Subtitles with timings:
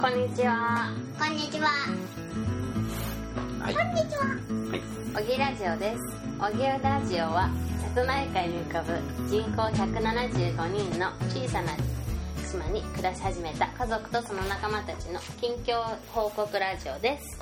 [0.00, 0.92] こんにちは。
[1.18, 1.66] こんにちは。
[3.60, 3.74] はい。
[3.74, 4.26] こんにちは。
[4.70, 5.24] はい。
[5.24, 6.02] おぎラジオです。
[6.38, 7.50] おぎラジオは
[7.96, 8.92] 瀬戸内海に浮かぶ
[9.28, 11.72] 人口175人の小さな
[12.48, 15.82] 島に暮らし始めた家族とその仲間たちの近況
[16.12, 17.40] 報告ラジオです。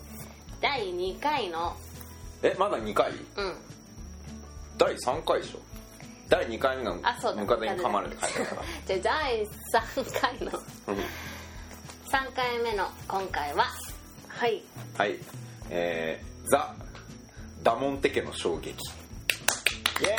[0.62, 1.76] 第2回の
[2.42, 3.10] えまだ2回？
[3.10, 3.18] うん。
[4.78, 5.58] 第3回でしょ。
[6.30, 7.02] 第2回目のム
[7.46, 8.62] カデに噛まれて書いてあるから。
[8.98, 9.46] じゃあ第
[10.06, 10.52] 3回の
[10.88, 10.96] うん
[12.12, 13.64] 3回目の今回は？
[14.28, 14.62] はい。
[14.96, 15.16] はい。
[15.70, 16.72] えー、ザ・
[17.64, 18.70] ダモンテ家の衝撃。
[18.70, 18.74] イ
[20.04, 20.16] エ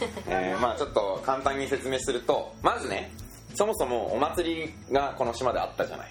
[0.00, 0.12] ーイ！
[0.26, 3.12] えー、まあちょっと簡単に説明するとまずね
[3.54, 6.10] そもそもお祭りがこの島であったじゃない。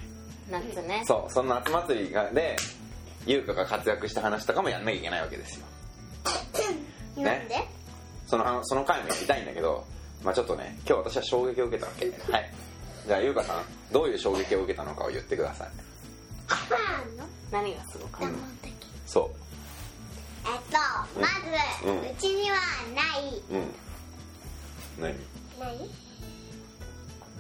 [0.49, 1.03] 夏ね。
[1.05, 2.55] そうその夏祭りがで
[3.25, 5.66] 優香が活躍した話とかもやんなきゃいけないわけですよ。
[7.22, 7.67] なんで？
[8.27, 9.85] そのその回もやりたいんだけど
[10.23, 12.05] まあちょっとね今日私は衝撃を受けたわけ。
[12.31, 12.49] はい
[13.05, 15.67] じゃあ優香さんどういう衝撃を受けたのかを言ってください。
[16.49, 16.55] あ
[17.17, 17.25] の？
[17.51, 18.35] 何がすごかった？
[19.05, 19.29] そ
[20.45, 20.77] えっと
[21.19, 22.57] まず、ううんちには
[22.95, 23.41] ない。
[23.49, 23.75] ううん。
[24.99, 25.15] 何？
[25.59, 25.89] 何？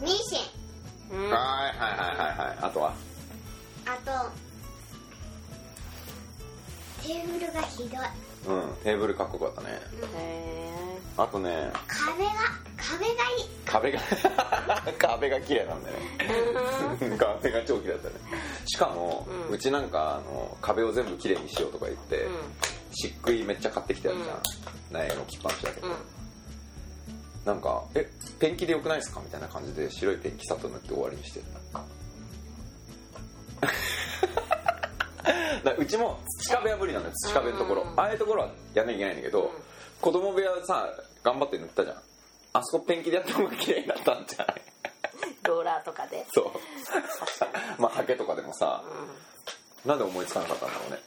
[0.01, 0.37] ミシ
[1.11, 1.15] ン。
[1.15, 1.29] うん。
[1.29, 2.57] はいはいはいはいはい。
[2.61, 2.93] あとは？
[3.85, 4.31] あと
[7.07, 7.99] テーブルがひどい。
[8.47, 8.73] うん。
[8.83, 9.79] テーブルかっこよかったね。
[10.15, 10.71] へ
[11.17, 11.71] あとね。
[11.87, 12.31] 壁が
[12.93, 13.45] 壁がいい。
[13.65, 13.99] 壁が
[14.99, 15.97] 壁が綺麗なんだよ。
[15.97, 18.15] ね壁が超綺麗だったね。
[18.65, 22.33] しかも、ううんちなんかあの壁を全部綺麗にしようとか言って、えうん。
[22.93, 24.41] 漆喰めっちゃ買ってきたやつじゃん、
[24.91, 25.93] 苗の置きっぱなしだけど、うん。
[27.45, 31.39] なんか「えペンキでよくないですか?」みたいな感じで白いペンキさっと塗って終わりにして。
[31.41, 31.45] る
[35.63, 37.15] だうちも土壁は無理なんだよ。
[37.15, 37.99] 土壁のところ、うん。
[37.99, 39.49] ああいうところはやんなきゃいけないんだけど、うん。
[40.01, 40.89] 子供部屋さ
[41.23, 41.97] 頑張って塗ったじゃん
[42.53, 44.61] あそこペンキでやった方が綺麗になったんじゃない？
[45.43, 46.25] ローラーとかで。
[46.33, 46.51] そう。
[47.81, 48.83] まあハケとかでもさ
[49.85, 50.97] うなんで思いつかなかったんだろうね、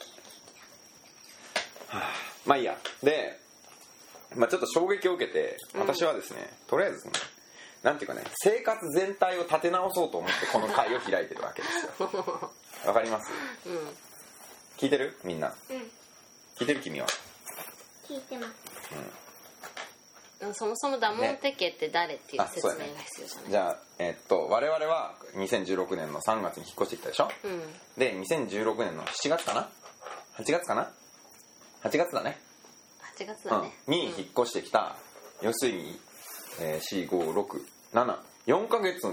[1.87, 2.13] はあ。
[2.45, 2.77] まあいいや。
[3.01, 3.39] で、
[4.35, 7.13] まあ、ちょっと衝撃を受けて私はですね、とりあえずね
[7.81, 12.51] なんていうかね生活全体を立て直そうと思ってこの会を開いてるわけですよ。
[12.85, 13.31] わかります？
[13.69, 13.97] んうん。
[14.77, 15.17] 聞いてる？
[15.23, 15.55] みんな。
[15.69, 15.91] うん。
[16.57, 16.81] 聞いてる？
[16.81, 17.07] 君は？
[18.07, 18.66] 聞いてます
[20.53, 23.51] そもそもダモンテ家って誰っていう説明が必要じゃない？
[23.51, 27.29] じゃあえっと我々は2016年の3月に引っ越してきたでしょ？
[27.43, 27.61] うん。
[27.97, 29.69] で2016年の7月かな
[30.37, 30.89] ？8月かな
[31.83, 32.37] ？8月だね。
[33.17, 33.73] 8月だね。
[33.87, 34.95] うん、に引っ越してきた、
[35.41, 35.99] 要するに、
[36.61, 39.07] えー、4567ヶ月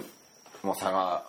[0.63, 1.25] も差が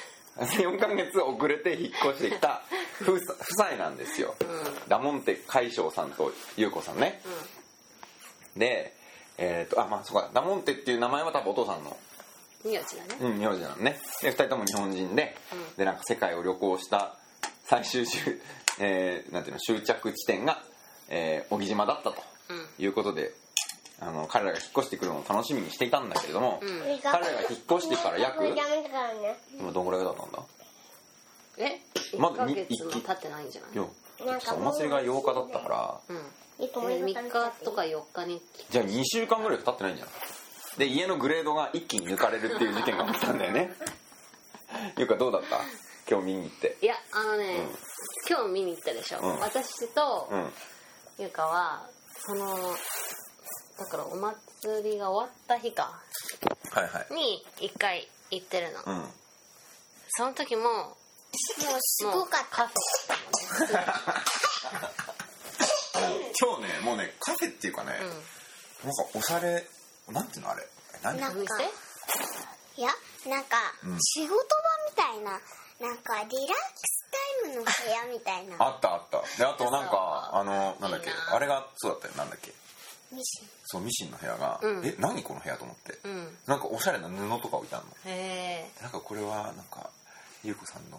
[0.36, 2.62] 4ヶ月遅れて引っ越してきた。
[3.02, 3.20] 夫夫
[3.54, 4.44] 妻なんですよ、う
[4.90, 7.22] ダモンテ海将さんと優子さんね。
[8.56, 8.92] で
[9.38, 11.90] えっ、とあまあそうかダモンテっていう名前は多分お父さんの。
[12.64, 13.08] うん名字だね。
[13.20, 14.00] うん名字なのね。
[14.20, 15.76] で2人とも日本人で、うん。
[15.76, 17.14] でなんか世界を旅行した
[17.66, 18.20] 最終終、
[18.80, 20.60] えーなんていうの終着地点が、
[21.08, 22.16] えー、小木島だったと
[22.48, 22.68] うん。
[22.78, 23.32] いうことで
[24.00, 26.98] あの彼らが引っ越してくるのを楽しみにしていたんだけれども、うん。
[27.00, 30.42] 彼らが引っ越してから約今どんぐらいだったんだ？
[31.58, 31.80] え
[32.12, 33.76] ？1まだにヶ月も経ってないんじゃない？
[33.76, 33.88] よ
[34.24, 37.22] なんかお祭りが8日だったからうん一個3日
[37.64, 40.08] とか4日にじゃあ2週間ぐらい経ってないんじゃん
[40.78, 43.74] で家のグレードが一気に抜かれるっていう事件が起きたんだよね。
[44.96, 45.60] ゆうかどうだった？
[46.08, 46.76] 今日見に行って。
[46.80, 47.66] いやあのね、
[48.28, 49.40] 今日見に行ったでしょ、うん。
[49.40, 50.52] 私とうん。
[51.18, 51.88] ゆかは
[52.26, 52.56] その
[53.78, 56.00] だからお祭りが終わった日か。
[56.72, 57.14] はいはい。
[57.14, 59.12] に1回行ってるの、うん。
[60.10, 60.96] その時ももう
[61.80, 62.56] すごかった。
[62.56, 62.74] カフ
[66.40, 68.08] 今日ねもうねカフェっていうかね、ェうん。
[68.08, 69.64] なんかおしゃれ
[70.10, 70.66] なんていうのあれ？
[71.02, 71.20] 何？
[71.20, 71.64] なんかお店
[72.76, 72.90] いや
[73.28, 73.98] なんかうん。
[74.00, 74.38] 仕事場
[74.90, 75.40] みたいな
[75.80, 76.32] なんかリラック
[76.84, 77.06] ス
[77.42, 78.56] タイムの部屋みたいな。
[78.58, 79.22] あったあった。
[79.36, 81.10] であとなんかあのなんだっけ？
[81.10, 81.36] いいな。
[81.36, 82.14] あれがそうだったよ。
[82.16, 82.52] なんだっけ？
[83.10, 83.48] ミシン。
[83.64, 84.86] そうミシンの部屋が、うん。
[84.86, 86.36] え何この部屋と思って、うん。
[86.46, 87.92] なんかおしゃれな布とか置いてあるの。
[88.04, 89.90] へえなんかこれはなんか
[90.44, 90.98] 優子さんの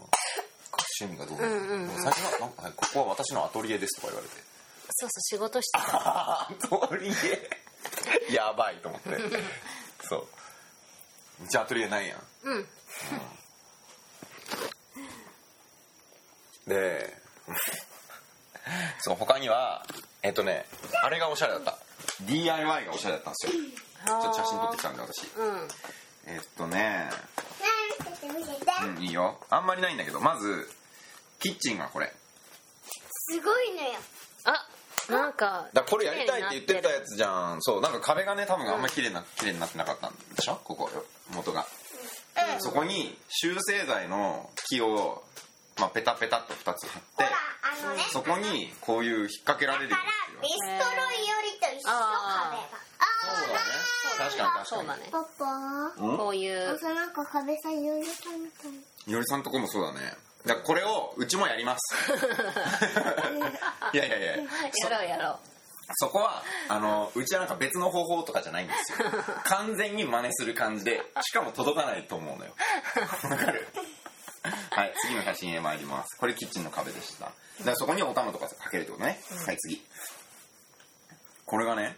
[1.01, 2.01] 趣味がどうなの、うんうんうん。
[2.01, 4.35] 最初はなんかはいここは私のアトリエですとか言われて
[4.91, 6.41] そうそう仕事してた。
[6.41, 6.49] ア
[6.89, 9.17] トリエやばいと思って。
[10.07, 10.27] そう。
[11.45, 12.21] うちアトリエないやん。
[12.43, 12.67] うん。
[16.67, 17.17] で
[18.99, 19.83] そう他には
[20.21, 20.67] えっとね
[21.01, 21.77] あれがおしゃれだった。
[22.21, 23.63] DIY がおしゃれだったんですよ。
[24.05, 25.27] ちょっと写真撮ってきたんで私。
[25.35, 25.67] うん。
[26.25, 27.09] えっとね
[28.83, 29.39] うんいいよ。
[29.49, 30.69] あんまりないんだけどまず
[31.39, 32.13] キッチンがこれ。
[33.31, 33.93] すごいのよ。
[33.95, 34.18] あ
[35.09, 37.61] なんかだからこれやりたいって言ってたやつつじゃん。
[37.61, 40.59] そうなんか壁がね多分あんまり綺麗な綺麗になってなかったんでしょ？
[40.63, 40.89] ここ
[41.31, 41.65] 元が。
[42.53, 42.61] うん。
[42.61, 45.23] そこに集成剤の木を、
[45.79, 47.29] まあ、ペタペタっと2つ貼ってほら
[47.85, 48.03] あのね。
[48.11, 52.79] そこにこういう引っ掛けられるよだからビストロイよりと一緒壁が。
[53.21, 53.59] そうだね。
[54.17, 55.09] 確かに確かそうだね。
[55.11, 56.01] パパ？
[56.01, 56.75] にこういう。
[56.75, 58.71] 朝なんか壁さんよりたみたい
[59.07, 59.99] いよりさんとこもそうだね
[60.45, 61.95] だこれをうちもやります。
[63.93, 64.27] いやいやいや。
[64.37, 64.43] や
[64.89, 65.39] ろうやろう。
[65.95, 69.09] そこはあのうちはなんか別の方法とかじゃないんですよ。
[69.45, 72.53] 完全に真似する感じでしかも届かないと思うのよ。
[73.29, 73.67] わかる？
[74.71, 76.15] はい次の写真へ参ります。
[76.17, 77.25] これキッチンの壁でした。
[77.25, 79.83] だからそこにお玉とかかけるってことね、はい次。
[81.45, 81.97] これがね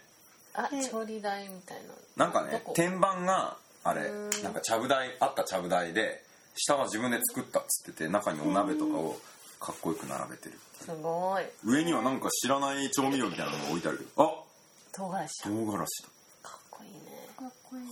[0.53, 1.77] あ調理台みたい
[2.15, 2.25] な。
[2.25, 4.09] なんかね天板があれ
[4.41, 6.23] なんかちゃぶ台あったちゃぶ台で
[6.55, 9.19] 下は自分で作ったっつってて中にお鍋とかを
[9.59, 11.43] かっこよく並べてるすごい。
[11.63, 14.43] 上にはなんか知らない調味料みたいなのが置いてあるけどあ
[14.91, 16.49] 唐辛子唐辛子だ。
[16.49, 16.99] かっこいいね。
[17.37, 17.83] かっこいい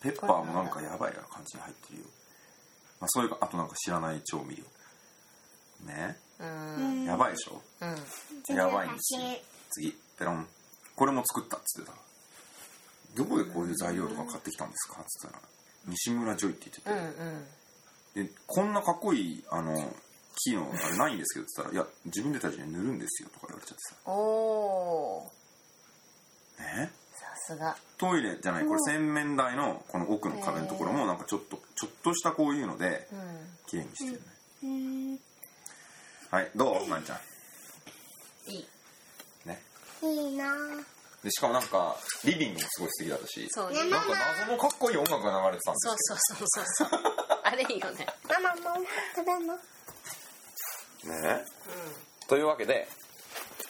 [0.00, 2.04] ペッパーもなんかやばい感じに入ってるよ、
[3.00, 4.64] まあ、そういうかあとなんか知らない調味料。
[5.86, 6.16] ね。
[6.40, 7.04] うん。
[7.04, 7.60] やばいでしょ？
[7.80, 8.56] うん。
[8.56, 9.20] やばいんですよ。
[9.70, 9.92] 次。
[10.18, 10.46] ペロン。
[10.96, 11.96] これも作ったっつってた。
[13.16, 15.00] どこでこういう材料とか買ってきたんですか？
[15.00, 15.42] っつったら。
[15.86, 16.90] 西村ジョイって言ってて、
[17.20, 17.46] うんうん
[18.24, 19.74] でこんなかっこいいあの
[20.44, 25.32] 木のあれないんですけどっつったら「いや自分でたちで塗るんですよ」とか言われちゃっておお
[26.56, 26.90] さね？
[27.14, 27.76] さすが。
[27.96, 33.18] トイレじゃないこれ洗面台のこの奥の壁のところもなんかちょっとちょっとしたこういうのでうん。
[33.66, 34.20] 綺麗にしてるね、
[34.62, 35.20] うん
[36.30, 36.86] はいどう？
[36.86, 38.50] まんちゃん。
[38.50, 38.68] いい。
[39.46, 39.62] ね。
[40.02, 40.54] いいな。
[41.22, 43.90] でしかもなんかリビングもすごい素敵だったしそうね。
[43.90, 47.00] なんか謎のかっこいい音楽が流れてたんですそうそうそうそうそう
[47.48, 48.06] あれいいよね。
[48.28, 48.84] ママも
[49.16, 49.54] 食べま。
[51.04, 51.44] ね？
[52.28, 52.86] というわけで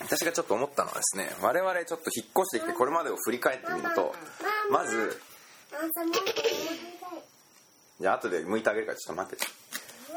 [0.01, 4.13] 私がちょっと思ったのはですね我々ちょっと引っ越してきてこれまでを振り返ってみると
[4.71, 5.21] まず
[8.01, 9.47] じゃあ後で剥いてあげるからちょっと待って。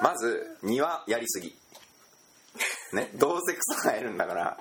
[0.02, 1.56] まず庭やりすぎ
[2.96, 4.58] ねどうせ草生えるんだから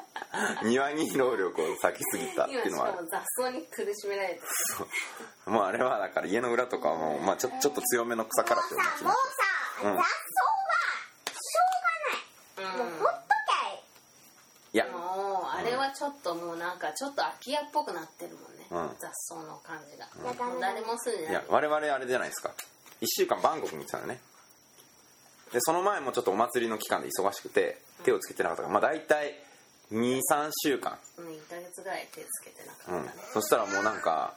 [0.62, 2.94] 庭に労力を割きすぎたっていうのは。
[3.10, 4.40] 雑草に苦しめられて
[5.46, 9.18] もうあれはだから家の裏とかはもう、まあ、ちょちょっと強めの草からってもうさもうさ、
[9.82, 9.96] うん。
[9.96, 10.04] 雑草は
[11.26, 13.74] しょうがない、もうほっときゃ
[14.72, 14.86] いや。
[14.86, 18.96] もうあれはちょっともうなんかちょっと空き家っぽくなってるもんね、うん。
[18.98, 21.32] 雑草の感じが、う誰も住んでない。
[21.32, 22.52] いや我々あれじゃないですか。
[23.00, 24.20] 1週間バンコクに行ってたのね
[25.52, 29.34] でその前もちょっとお祭りの期間で忙しくて手をつけてなかったからまあ大体
[29.92, 30.96] 23週間。
[31.18, 33.24] うん1ヶ月ぐらい手つけてなうんかったね。
[33.32, 34.34] そしたらもうなんか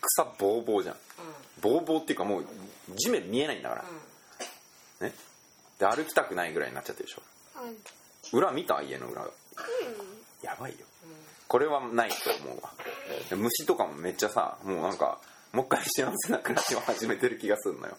[0.00, 0.96] 草ボーボーじゃん。
[1.60, 2.44] ボーボーっていうかもう
[2.94, 3.84] 地面見えないんだか
[5.00, 5.14] ら、ね。
[5.78, 7.22] で歩きたくないぐらいになっちゃってるでしょ。
[8.32, 8.38] うん。
[8.38, 8.80] 裏見た？
[8.82, 9.22] 家の裏。
[10.42, 10.78] やばいよ。
[11.48, 12.70] これはないと思うわ。
[13.28, 15.18] で虫とかもめっちゃさもうなんか
[15.52, 17.96] もう一回幸せな暮らしを始めてる気がするのよ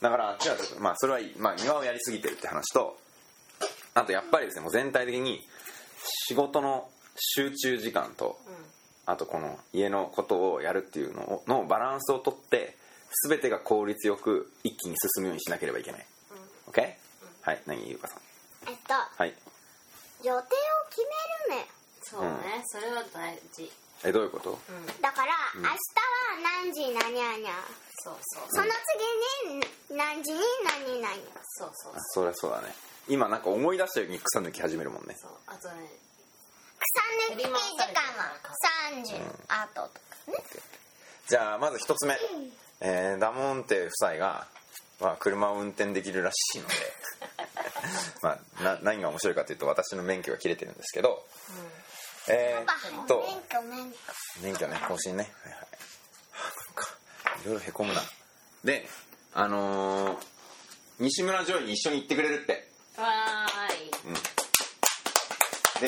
[0.00, 2.98] だから違うまあそれはいい、まあ、庭をやりすぎてるって話と
[3.94, 5.40] あとやっぱりですねもう全体的に
[6.28, 8.38] 仕事の集中時間と
[9.06, 12.76] あとこの家のことをやるっていうのをのバランスをとって
[13.28, 16.06] 全てが効率よく一気に進むようにしなければいけない、
[16.66, 16.92] OK?
[17.42, 18.18] はい何ゆうかさん。
[18.68, 19.32] えっとはい。
[20.24, 20.42] 予定を
[20.90, 21.00] 決
[21.48, 21.66] めるのよ
[22.02, 23.70] そうね、それは大事。
[24.04, 24.58] えどういうこと？
[25.00, 25.70] だから、明日は
[26.42, 27.54] 何時何々
[27.98, 28.42] そうそう。
[28.50, 28.66] その
[29.46, 29.64] 次に
[29.96, 31.92] 何時に何々そうそう。
[31.94, 32.74] あそりゃそうだね。
[33.08, 35.16] 今なんか思い出したように草抜き始めるもんね。
[35.20, 35.88] そうあとね。
[36.78, 37.60] 草抜き時間
[38.18, 38.36] は
[38.92, 39.20] 3時後
[39.74, 39.90] とか
[40.28, 40.44] ね。
[41.28, 42.16] じゃあまず一つ目、
[42.80, 44.46] えーダモンテ夫妻が、
[45.00, 46.74] まあ、車を運転できるらしいので。
[48.22, 51.24] まあな何が面白いかというと私の免許が切れてるんですけど、
[52.28, 53.22] えーっと。
[53.22, 53.98] 免許免許。
[54.42, 55.32] 免許ね更新ね。
[55.44, 55.55] はい
[57.46, 58.02] いろいろへこむな。
[58.64, 58.84] で
[59.34, 60.16] あのー
[60.98, 62.66] 西村ジョイに一緒に行ってくれるって。
[62.98, 63.90] わーい。
[65.80, 65.86] で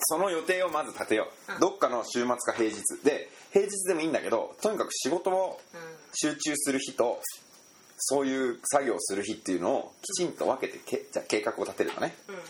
[0.00, 1.60] その予定をまず立てよう、うん。
[1.60, 2.76] どっかの週末か平日。
[3.02, 5.80] で平日でもいいんだけどとにかく仕事をうん。
[6.12, 7.22] 集中する日と
[7.96, 12.14] そういう作業をする日っていうのをきちんと分けてけじゃあ計画を立てるのね。
[12.28, 12.34] うん。
[12.34, 12.40] うん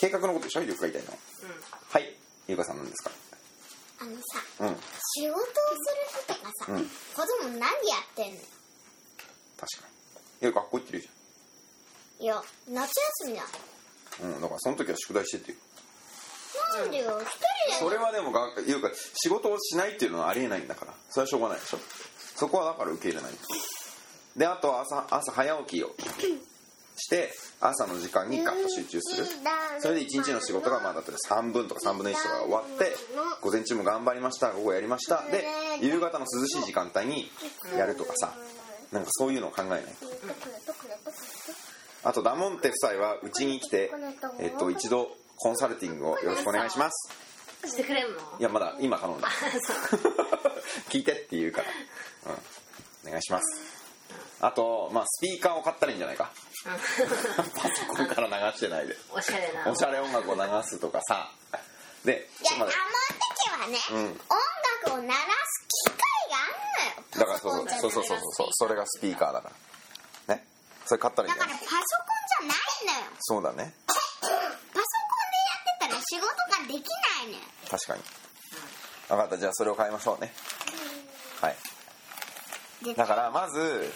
[0.00, 0.62] 計画のことでしょ？
[0.62, 1.10] ゆうか言いたいの
[1.92, 1.98] は。
[2.00, 2.14] い。
[2.48, 3.10] ゆうかさん何ですか？
[4.00, 4.76] あのさうん。
[5.16, 5.46] 仕事をす
[6.26, 6.84] る日とかさ、うん。
[6.84, 6.90] 子
[7.44, 8.38] 供何やってんの？
[9.58, 9.88] 確か
[10.40, 10.42] に。
[10.42, 11.08] いや学校行ってるじ
[12.20, 12.88] いや夏
[13.24, 15.56] 休みだゃんうんだからその時は宿題してってよ。
[16.76, 20.94] なんでよ一人でそれはでもがいうか仕事をしないっていうのはありえないんだから。
[21.10, 21.78] それはしょうがないでしょ。
[22.36, 23.32] そこはだから受け入れない。
[23.32, 23.38] と
[24.36, 25.94] であとは朝朝早起きを
[26.98, 29.26] して朝の時間にガッと集中する。
[29.80, 32.96] それで一日の仕事がまあだったら3分とか3分の1とかが終わって
[33.40, 35.22] 午前中も頑張りました午後やりました。
[35.30, 35.44] で
[35.80, 37.30] 夕方の涼しい時間帯に
[37.76, 38.34] やるとかさ。
[38.92, 39.80] なんかそういうのを考えない。
[39.82, 40.34] どこだ
[40.66, 41.16] どこだどこ
[42.04, 43.90] あとダモンテ夫妻はうちに来て、
[44.38, 47.12] えっと、一度コンサルティングをよろしくお願いします。
[47.66, 48.18] してくれんの？
[48.38, 49.28] いやまだ今頼んだ
[50.88, 51.68] 聞いてって言うから、
[52.32, 53.77] うん、お願いします
[54.40, 56.30] あとまあスピーカーを買ったらいいんじゃないか。
[56.64, 58.96] パソコンから流してないで。
[59.10, 59.70] おしゃれな。
[59.70, 61.30] おしゃれ音楽を流すとかさ。
[62.04, 62.78] でいやダモンまだテ
[63.44, 64.06] 家はね、うん。
[64.06, 64.18] 音
[64.86, 65.98] 楽を鳴らす機械
[66.30, 66.46] があ
[66.86, 67.26] るのよ。
[67.26, 69.50] だからそうそうそうそうそうそうそれがスピーカーだか
[70.28, 70.36] ら。
[70.36, 70.46] ね。
[70.86, 71.80] それ買ったらいいだからパソコン
[72.40, 73.12] じゃないのよ。
[73.20, 73.74] そうだね。
[73.86, 74.78] パソコンでや
[75.74, 77.38] ってたら仕事ができないのよ。
[77.68, 78.02] 確かに。
[79.08, 79.38] 分かった。
[79.38, 80.32] じゃあそれを買いましょうね。
[81.40, 81.56] はい。
[82.82, 83.92] でだからまず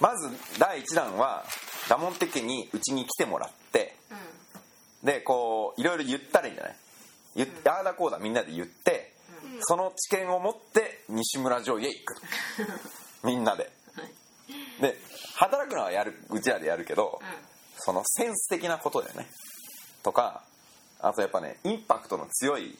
[0.00, 1.44] まず第1弾は
[1.88, 3.96] ダモンテ家にうちに来てもらって
[5.02, 5.06] うん。
[5.06, 6.76] でこういろいろ言ったらいいんじゃない？
[7.36, 9.14] 言ってああだこうだみんなで言って、
[9.60, 12.16] その知見を持って西村城へ行く。
[13.24, 13.70] みんなで。
[14.80, 14.96] で
[15.36, 17.20] 働くのはやるうちらでやるけど、
[17.78, 19.28] そのセンス的なことだよね。
[20.02, 20.42] とか
[21.00, 22.76] あとやっぱねインパクトの強い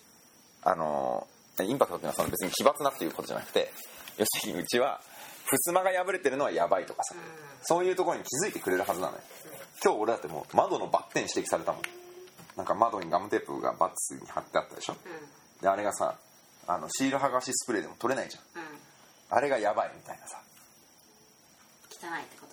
[0.63, 3.71] あのーインパクトっていうのはその別に奇抜なっていうことじゃなくて
[4.19, 5.01] 要するにうちは
[5.59, 7.15] 襖が破れてるのはやばいとかさ、
[7.63, 9.21] そういうところに気づいてくれるはずなのよ。
[9.85, 11.83] 今日俺だってもう窓のバッテン指摘されたもん。
[12.57, 14.97] なんか窓にガムテープがバツに貼ってあったでしょ。
[15.61, 16.17] であれがさ
[16.67, 18.43] あのシール剥がしスプレーでも取れないじゃん。
[19.31, 20.39] あれがやばいみたいなさ。
[21.91, 22.47] 汚いってこ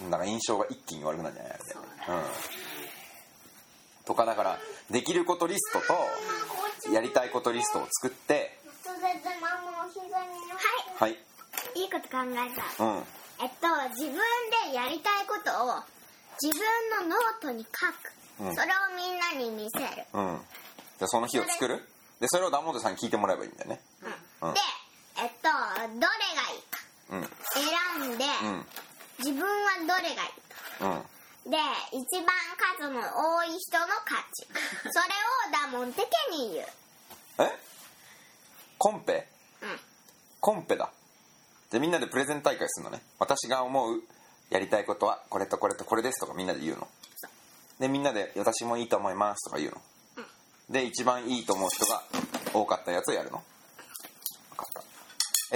[0.00, 0.04] と？
[0.10, 1.52] なんか印象が一気に悪くなるんじゃない？
[1.52, 2.20] でそうだね。
[4.00, 4.04] うん。
[4.04, 4.58] とかだから
[4.90, 8.56] できることリストとやりたいことリストを作って
[10.98, 11.16] はいはい
[11.86, 12.84] いいこと考えた。
[12.84, 13.04] うん。
[13.38, 14.18] えっと自分
[14.66, 15.78] でやりたいことを
[16.42, 17.86] 自分のノートに書
[18.42, 18.54] く、うん。
[18.54, 20.40] それをみんなに見せる、うん。
[20.98, 21.86] じゃあその日を作る？
[22.18, 23.80] でそれをダモンテさんに聞いてもらえばいいんだよね。
[24.42, 24.54] うん。
[24.54, 24.60] で
[25.22, 26.10] えっとどれが
[26.50, 26.80] いいか。
[27.10, 27.22] うん。
[27.54, 28.66] 選んで、うん。
[29.20, 30.30] 自分はどれがいい
[30.80, 31.02] うん。
[31.02, 31.06] か
[31.46, 31.56] で
[31.92, 32.34] 一番
[32.78, 34.46] 数の多い人の勝ち
[34.90, 35.06] それ
[35.48, 36.02] をダモンテ
[36.32, 36.66] 家に言う。
[37.38, 37.58] え？
[38.76, 39.28] コンペ？
[39.62, 39.80] うん。
[40.40, 40.90] コンペだ
[41.70, 43.02] じゃあみんなでプレゼン大会するのね。
[43.18, 44.02] 私が思う
[44.50, 46.88] やりたいことはこれとこれとこれですとかみんなで言うの。
[47.80, 49.80] でみんなで私もいいと思いますとか言うの。
[50.70, 52.02] で一番いいと思う人が
[52.52, 53.42] 多かったやつをやるの。
[54.50, 54.82] 分かった。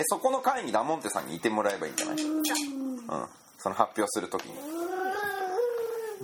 [0.01, 2.17] えそこの会にダモンテさんにいてもらえばいいんじゃない？
[2.17, 2.47] うん。
[3.59, 4.55] その発表するときに。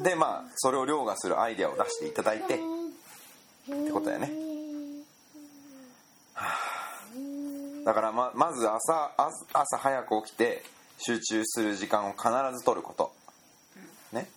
[0.03, 2.55] でまあそれを凌駕するアイデアを出していただいて。
[2.55, 4.46] ってことだよね。
[7.87, 10.65] だからままず朝朝朝早く起きて
[10.99, 12.29] 集中する時間を必
[12.59, 13.13] ず取ること。
[14.13, 14.29] ね。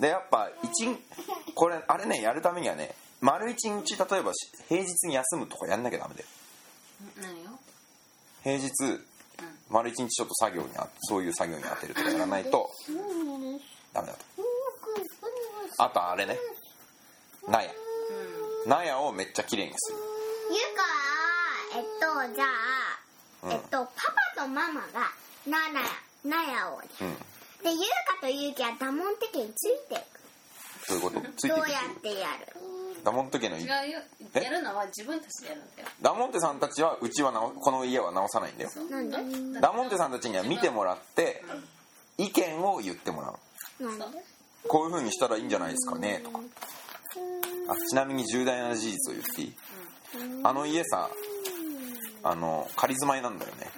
[0.00, 0.98] でやっぱ一日
[1.54, 6.26] これあれねやるためにはね丸一日例えばし平日に休むとかやんなきゃダメだよ。
[7.20, 7.60] ん何よ。
[8.42, 8.72] 平日
[9.68, 12.70] 丸一日ちょっと作業にあそういう作業に当てるとかやらないと
[13.92, 14.18] ダメだと。
[15.78, 16.36] あとあれね。
[17.46, 17.70] 納屋。
[18.66, 19.98] 納屋をめっちゃ綺麗にする。
[20.50, 21.19] ゆうかは
[21.72, 23.52] えっとじゃあ、うん。
[23.52, 23.86] えっとパ
[24.36, 25.10] パとママが
[25.46, 25.80] ナナ
[26.24, 27.14] ナヤをうん。
[27.62, 30.20] でゆうかとゆうきはダモンテ家についていく。
[30.86, 31.20] そういうこと？
[31.36, 31.64] ついていどうや
[31.96, 32.46] ってやる？
[33.04, 33.72] ダモンテ家の違うよ。
[34.34, 34.42] え？
[34.42, 35.88] やるのは自分たちでやるんだよ。
[36.02, 38.70] ダモンテさんたちはうちは直この家は直さないんだよ。
[38.90, 39.60] なんで？
[39.60, 41.44] ダモンテさんたちには見てもらって
[42.18, 43.28] 意見を言ってもら
[43.80, 43.84] う。
[43.84, 44.04] なんで？
[44.66, 46.40] こういう風にしたらいいんじゃないですかねとか。
[47.68, 49.54] あちなみに重大な事実を言っていい？
[50.42, 51.08] あの家さ
[52.22, 53.70] あの仮住まいなんだよね。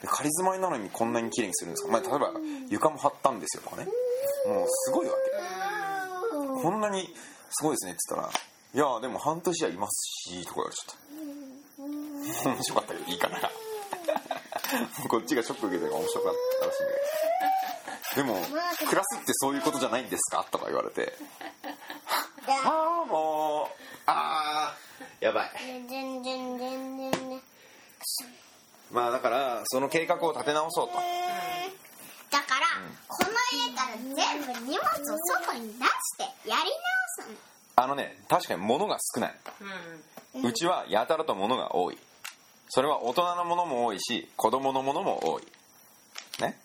[0.00, 2.32] で仮住まいなのにこんなに綺麗にするんですか、まあ、例えば
[2.70, 3.86] 床も張ったんですよとかね。
[4.46, 5.18] もうすごいわけ。
[6.62, 7.08] こんなに
[7.50, 8.32] すごいですねって言ったら
[8.74, 10.96] 「いやでも半年はいますし」とか言われちゃっ
[12.44, 12.48] た。
[12.48, 13.50] 面白かったけどいいかな。
[15.08, 16.92] こっちがショック受けて面白かったらしいんだ
[18.14, 18.22] けど。
[18.22, 18.34] でも
[18.86, 20.46] 暮らすってそういうことじゃないんですか？
[20.50, 21.12] とか言われて。
[22.64, 23.72] ああもう
[24.06, 24.76] ああ
[25.20, 25.50] やばい
[28.92, 30.94] まあだからその計画を立て直そうと。
[30.94, 32.66] だから、
[33.08, 37.36] この家から全部荷物を外に出してやり直すの。
[37.76, 39.34] あのね確かに物が少ない。
[40.34, 40.46] うん。
[40.46, 41.98] うちはやたらと物が多い。
[42.68, 45.42] それは大人のものも多いし子供のものも多い。
[46.40, 46.58] ね？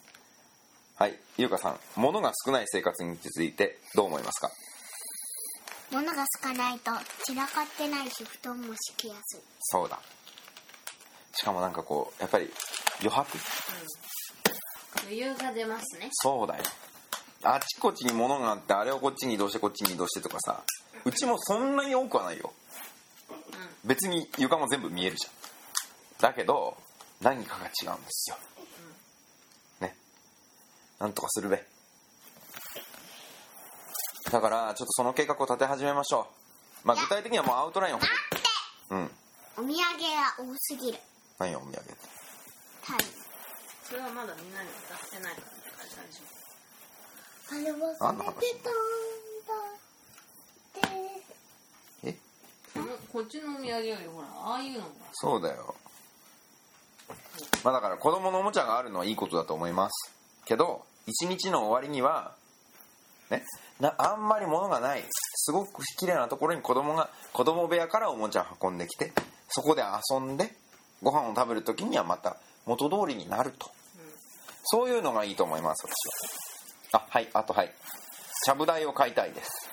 [0.96, 1.80] はい優香さん。
[1.96, 4.50] 物が少ない生活についてどう思いますか？
[5.92, 6.92] 物が少ないと
[7.24, 9.42] 散らかってないし布団も敷きやすい。
[9.60, 10.00] そうだ
[11.39, 12.51] しかもなんかこうやっぱり
[13.00, 13.38] 余白。
[15.03, 16.10] 余裕が出ますね。
[16.12, 16.63] そうだよ。
[17.44, 20.63] あちこちに物があってあれをこっちに移動してこっちに移動してとかさ
[21.06, 22.51] うちもそんなに多くはないよ。
[23.86, 26.32] 別に床も全部見えるじゃん。
[26.32, 26.75] だけど
[27.22, 28.38] 何かが違うんですよ。
[29.82, 29.96] ね。
[31.00, 31.63] なんとかするべ。
[34.32, 36.27] だからちょっとその計画を立て始めましょ
[36.84, 36.88] う。
[36.88, 38.00] まあ具体的にはもうアウトラインを。
[38.00, 38.44] 待って。
[38.89, 39.12] うん。
[39.58, 39.75] お土産が
[40.39, 41.00] 多すぎる
[41.39, 41.91] 何よお土産って
[42.84, 43.00] はい。
[43.84, 46.22] それはまだみんなに渡してないから大丈
[47.50, 48.41] あれ忘れてたんだって。
[52.03, 52.15] え？
[52.75, 52.82] 夫
[53.13, 54.86] こっちのお土産よりほらああいうのが。
[55.13, 55.75] そうだよ。
[57.63, 60.13] まあだから子供のおもちゃがあるのはいいことだと思います。
[60.46, 62.34] けど一日の終わりには
[63.29, 63.44] ね？
[63.79, 65.03] なあんまり物がない
[65.36, 69.13] すごく綺麗なところに子供が子供部屋からおもちゃを運んできて
[69.48, 70.51] そこで遊んで
[71.01, 73.70] ご飯を食べる時にはまた元通りになると。
[74.63, 77.01] そういうのがいいと思います私は。
[77.01, 77.74] あはいあとはい。
[78.46, 79.70] ちゃぶ台を買いたいです。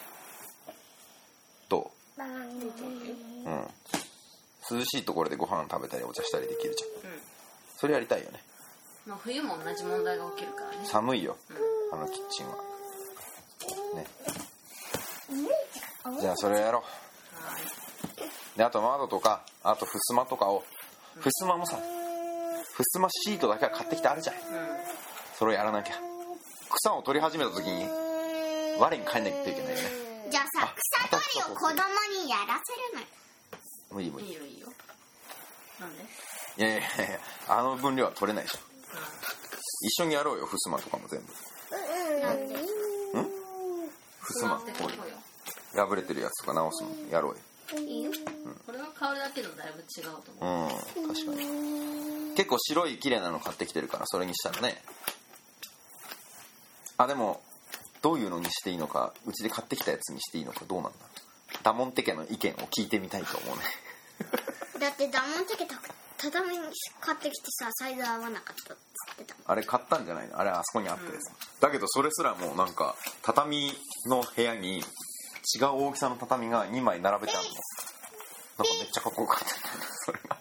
[1.68, 2.22] どう？
[2.22, 4.78] うん。
[4.78, 7.10] 涼しいところでご飯食べたりお茶したりできるじゃん。
[7.10, 7.20] うん。
[7.76, 8.40] それやりたいよね。
[9.06, 10.76] まあ冬も同じ問題が起きるからね。
[10.84, 11.36] 寒いよ。
[11.92, 12.56] あのキッチンは。
[13.94, 14.06] ね。
[16.20, 16.84] じゃあそれをやろは
[18.54, 20.62] うであと窓とかあと襖とかを
[21.20, 21.78] 襖もさ
[22.76, 24.36] 襖シートだけは買ってきてあるじゃん。
[24.36, 24.44] いうん
[25.38, 25.94] それをやらなきゃ。
[26.70, 27.84] 草を取り始めた時に
[28.78, 29.74] 我に帰んなきゃいけないよね。
[30.30, 30.74] じゃあさあ
[31.08, 31.74] 草取りを子供
[32.24, 33.06] にやらせるのよ。
[33.92, 34.26] 無理無理。
[34.26, 34.68] いいよいいよ。
[35.80, 36.04] なんで？
[36.56, 36.86] いやいやいや
[37.48, 38.58] あの分量は取れないでしょ。
[39.82, 41.26] 一緒にやろうよ襖とかも全部。
[42.20, 42.48] なん。
[42.48, 44.90] で襖ってここ
[45.74, 47.38] う破れてるやつとか直すのやろうよ
[47.78, 48.10] いいよ。
[48.66, 51.00] これが変わるだけでもだいぶ違うと思う。
[51.00, 52.34] うん確かに。
[52.36, 54.82] 結構白い綺麗なの買ってきてるからそれにしたらね。
[56.96, 57.40] あでも
[58.02, 60.98] どういうのにしていいのかうちで買ってきたやつにしていいのかどうなんだ？
[61.62, 63.62] ダモンテ家の意見を聞いてみたいと思うね。
[64.80, 65.80] だってダモンテケた
[66.18, 66.56] 畳
[67.00, 70.38] 買ってきてさサイズ合わなかったっつってたあれ買ったんじゃないの？
[70.38, 73.72] あれあそこにあってさ、だけどそれすらもうなんか畳
[74.06, 74.82] の部屋に
[75.56, 77.54] 違う大きさの畳が2枚並べてあるの。
[77.54, 79.46] なんかめっちゃかっこよかった。
[80.04, 80.38] それが。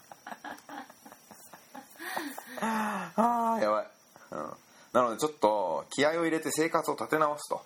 [3.15, 3.87] あーやばい、
[4.31, 4.53] うん、
[4.93, 7.55] なのでちょっと気合を入れて生活を立て直すと。
[7.55, 7.63] は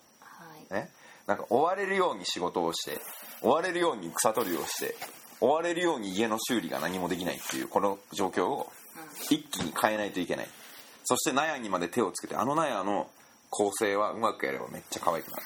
[0.71, 0.73] い。
[0.73, 0.91] ね。
[1.27, 2.99] なんか追われるように仕事をして
[3.41, 4.95] 追われるように草取りをして
[5.41, 8.71] 追われるように家の修理が何もできないっていうこの状況を
[9.29, 10.49] 一気に変えないといけない。
[11.03, 13.09] そして納屋にまで手をつけてあの納屋の
[13.49, 15.43] 構成はうまくやればめっちゃ可愛くなる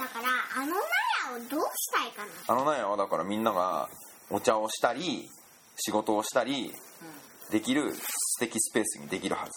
[0.00, 2.32] だからあの納屋をどうしたいかな。
[2.48, 3.86] あの納屋はだからみんなが
[4.30, 5.28] お茶をしたり
[5.76, 6.72] 仕事をしたり
[7.50, 8.00] できる素
[8.40, 9.50] 敵スペースにできるはず。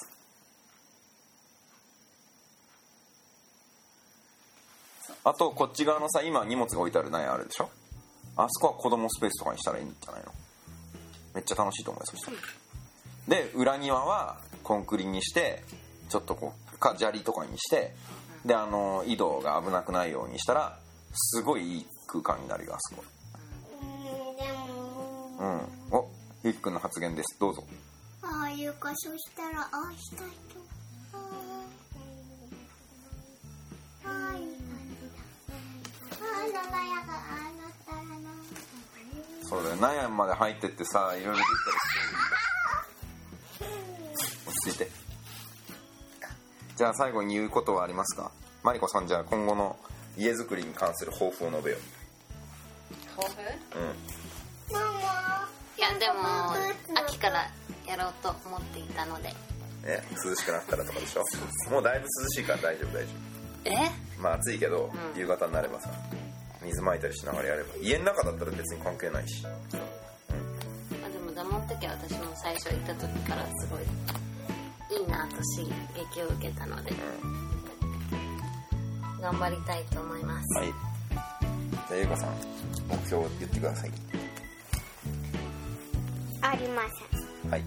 [5.23, 7.69] あとこっち側のさ今荷物が置いてある納屋あるでしょ？
[8.35, 10.33] あそこは子供スペースとかにしたらいいんじゃないの？
[11.33, 12.37] めっちゃ楽しいと思うよそしたら。
[13.43, 15.63] で裏庭はコンクリにして
[16.09, 17.93] ちょっとこうか砂利とかにして
[18.45, 20.77] であの井戸が危なくないようにしたら
[21.13, 23.03] すごいいい空間になるよあそこ。
[23.81, 24.03] うん
[24.37, 25.37] でも。
[25.39, 25.97] うん。
[25.97, 26.09] お
[26.43, 27.37] ゆうきくんの発言です。
[27.39, 27.63] どうぞ。
[28.21, 30.59] ああいうかそしたらああしたいと。
[31.13, 31.17] あ
[34.05, 34.37] あああ
[39.43, 39.75] そうだよ。
[39.75, 41.77] 納屋まで入ってってさいろいろできたり
[43.45, 43.65] して
[44.49, 45.02] 落ち着いて
[46.83, 48.29] じゃあ最後に言うことはありますか？
[48.61, 49.77] マリコさんじゃあ今後の
[50.17, 51.77] 家づくりに関する抱負を述べよ
[53.15, 53.39] 抱負？
[53.39, 53.87] ううん。
[54.73, 57.49] ママいやでも秋から
[57.87, 59.29] やろうと思っていたので。
[59.29, 59.33] ね
[60.25, 61.23] 涼しくなったらとかでしょ？
[61.71, 63.09] もうだいぶ涼しいから大丈夫大丈
[63.63, 63.71] え？
[64.19, 65.21] 夫まあ暑いけど、うん。
[65.21, 65.89] 夕方になればさ
[66.61, 67.69] 水まいたりしながらやれば。
[67.81, 69.41] 家の中だったら別に関係ないし。
[69.43, 69.49] ま
[71.05, 73.79] あでもダモンテ家は私も最初行った時からすごい
[74.99, 75.69] いいなと刺
[76.13, 76.93] 激を受けたので
[79.21, 80.59] 頑張りたいと思います。
[80.59, 80.67] はい。
[80.67, 82.29] じゃあゆうかさん
[82.89, 83.91] 目標を言ってください。
[86.41, 87.63] ありませはい。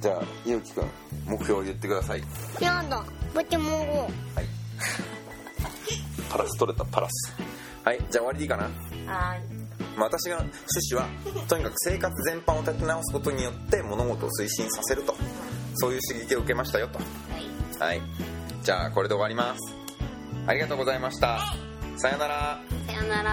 [0.00, 0.90] じゃあゆうきくん
[1.26, 2.20] 目標を言ってください。
[2.20, 2.24] ん
[2.60, 3.04] やだ
[3.34, 4.10] ぼちもんごはい。
[6.30, 7.34] パラス取れたパラス。
[7.84, 8.64] はい、じゃあ終わりでいいかな？
[8.64, 8.70] は
[9.96, 11.06] まあ、私が趣旨は
[11.48, 15.14] とにかく生活全般を立て直すことによって物事を推進させると
[15.74, 16.98] そういう刺激を受けましたよと。
[16.98, 17.02] い
[17.78, 17.98] はい。
[17.98, 18.02] はい。
[18.62, 19.74] じゃあこれで終わります。
[20.46, 21.38] ありがとうございました。
[21.96, 22.60] さよなら。
[22.86, 23.22] さよなら。
[23.22, 23.32] さよなら。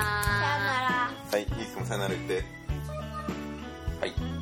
[1.32, 2.44] はいゆうきくんもさよなら言って。
[4.00, 4.39] はい